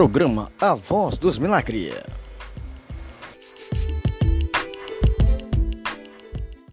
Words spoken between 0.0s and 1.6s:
Programa A Voz dos